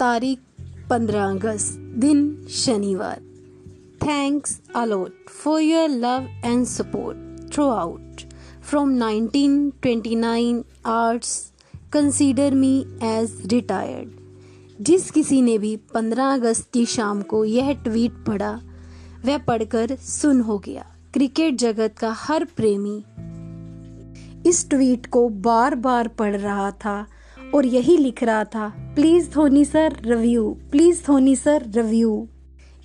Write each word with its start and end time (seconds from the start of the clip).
तारीख 0.00 0.38
15 0.90 1.24
अगस्त, 1.24 1.78
दिन 1.78 2.46
शनिवार। 2.50 3.20
Thanks 4.02 4.60
a lot 4.76 5.28
for 5.28 5.60
your 5.60 5.88
love 5.88 6.28
and 6.44 6.66
support 6.66 7.52
through 7.64 8.20
from 8.62 8.94
1929 8.98 10.62
arts 10.86 11.52
consider 11.92 12.54
me 12.54 12.86
as 13.02 13.42
retired 13.46 14.08
जिस 14.80 15.10
किसी 15.10 15.42
ने 15.42 15.58
भी 15.58 15.76
15 15.76 16.34
अगस्त 16.34 16.70
की 16.72 16.86
शाम 16.86 17.22
को 17.22 17.44
यह 17.44 17.72
ट्वीट 17.72 18.12
पढ़ा, 18.12 18.60
वह 19.24 19.38
पढ़कर 19.38 19.96
सुन 19.96 20.40
हो 20.40 20.58
गया। 20.58 20.86
क्रिकेट 21.14 21.54
जगत 21.54 21.94
का 21.98 22.12
हर 22.12 22.44
प्रेमी 22.44 23.04
इस 24.46 24.70
ट्वीट 24.70 25.06
को 25.06 25.28
बार 25.28 25.74
बार 25.74 26.08
पढ़ 26.08 26.36
रहा 26.36 26.70
था। 26.70 27.06
और 27.54 27.66
यही 27.66 27.96
लिख 27.96 28.22
रहा 28.22 28.44
था 28.44 28.68
please 28.94 29.30
Dhoni 29.30 29.64
sir 29.64 29.96
review 30.04 30.56
please 30.70 31.04
Dhoni 31.06 31.36
sir 31.36 31.70
review 31.70 32.28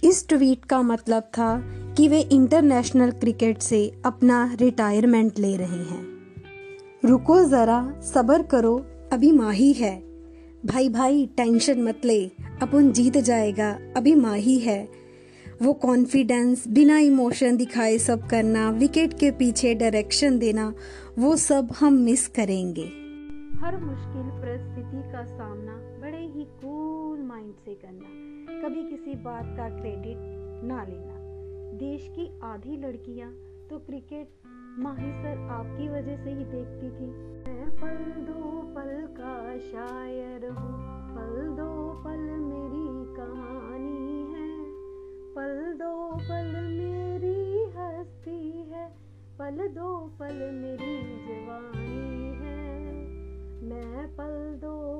इस 0.04 0.28
ट्वीट 0.28 0.66
का 0.66 0.82
मतलब 0.82 1.24
था 1.24 1.64
कि 1.98 2.08
वे 2.08 2.22
इंटरनेशनल 2.22 3.12
क्रिकेट 3.12 3.62
से 3.62 4.02
अपना 4.06 4.58
रिटायरमेंट 4.62 5.40
ले 5.40 5.58
रहे 5.58 5.84
हैं। 5.84 6.08
रुको 7.06 7.44
जरा, 7.44 7.94
सबर 8.14 8.42
करो, 8.42 8.86
अभी 9.14 9.32
माही 9.32 9.74
है। 9.74 10.04
भाई 10.66 10.90
भाई, 10.90 11.30
टेंशन 11.38 11.82
मत 11.82 12.02
ले, 12.06 12.32
अपन 12.62 12.92
जीत 12.92 13.18
जाएगा, 13.18 13.80
अभी 13.98 14.16
माही 14.16 14.60
है। 14.60 14.90
वो 15.62 15.74
कॉन्फिडेंस 15.74 16.68
बिना 16.68 17.00
इमोशन 17.00 17.58
दिखाए 17.58 17.98
सब 17.98 18.28
करना 18.28 18.70
विकेट 18.70 19.14
के 19.14 19.32
पीछे 19.32 19.76
डायरेक्शन 19.76 20.40
देना, 20.40 20.74
वो 21.20 21.36
सब 21.36 21.70
हम 21.80 21.94
मिस 21.94 22.28
करेंगे। 22.28 23.05
हर 23.66 23.78
मुश्किल 23.78 24.28
परिस्थिति 24.32 25.12
का 25.12 25.24
सामना 25.26 25.74
बड़े 26.02 26.18
ही 26.18 26.44
कूल 26.46 27.20
माइंड 27.20 27.54
से 27.56 27.74
करना। 27.76 28.10
कभी 28.62 28.84
किसी 28.84 29.16
बात 29.16 29.46
का 29.58 29.70
क्रेडिट 29.70 30.18
ना 30.64 30.84
लेना। 30.84 31.16
देश 31.78 32.08
की 32.08 32.40
आधी 32.44 32.78
लड़कियाँ 32.78 33.32
तो 33.70 33.80
क्रिकेट 33.80 34.28
माही 34.80 35.12
सर 35.12 35.48
आपकी 35.52 35.90
वजह 35.90 36.24
से 36.24 36.30
ही 36.30 36.46
देखती 36.46 36.90
थी। 36.90 37.08
मैं 37.48 37.72
पल 37.72 38.04
दो 38.22 38.62
पल 38.76 39.08
का 39.18 39.58
शायर 39.58 40.50
हूँ। 40.50 40.76
पल 41.16 41.48
दो 41.56 42.04
पल 42.04 42.24
मेरी 42.44 43.16
कहानी 43.16 44.22
है। 44.34 44.50
पल 45.34 45.74
दो 45.74 46.12
पल 46.16 46.54
मेरी 46.70 47.64
हस्ती 47.64 48.62
है। 48.62 48.88
पल 49.40 49.68
दो 49.68 49.98
पल 50.20 50.52
मेरी 50.54 50.95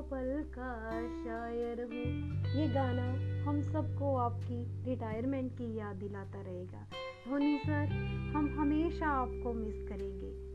पल 0.02 0.44
का 0.58 0.90
शायर 1.24 1.80
हूँ। 1.82 2.36
ये 2.54 2.68
गाना 2.68 3.36
हम 3.50 3.62
सबको 3.62 4.16
आपकी 4.16 4.84
रिटायरमेंट 4.84 5.52
की 5.52 5.78
याद 5.78 5.96
दिलाता 5.96 6.42
रहेगा। 6.42 6.86
धोनी 7.28 7.58
सर, 7.58 7.86
हम 8.36 8.56
हमेशा 8.60 9.06
आपको 9.06 9.52
मिस 9.52 9.88
करेंगे। 9.88 10.46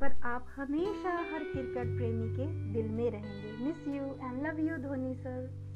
पर 0.00 0.12
आप 0.22 0.46
हमेशा 0.56 1.10
हर 1.10 1.44
क्रिकेट 1.52 1.96
प्रेमी 1.96 2.28
के 2.36 2.72
दिल 2.72 2.88
में 2.88 3.10
रहेंगे। 3.10 3.64
Miss 3.64 3.88
you 3.88 4.28
and 4.28 4.46
love 4.46 4.60
you 4.60 4.76
Dhoni 4.76 5.14
sir. 5.14 5.69